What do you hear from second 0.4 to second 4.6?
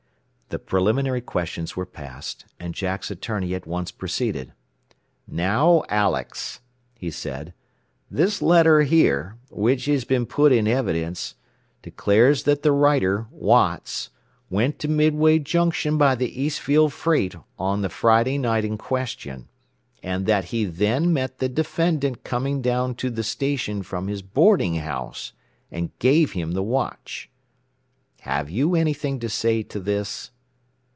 The preliminary questions were passed, and Jack's attorney at once proceeded.